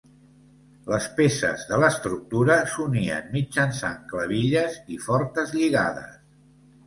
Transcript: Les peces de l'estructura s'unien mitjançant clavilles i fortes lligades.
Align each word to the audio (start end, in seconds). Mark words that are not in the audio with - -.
Les 0.91 1.03
peces 1.19 1.65
de 1.71 1.77
l'estructura 1.83 2.55
s'unien 2.71 3.29
mitjançant 3.35 4.01
clavilles 4.13 4.79
i 4.95 4.97
fortes 5.09 5.55
lligades. 5.59 6.19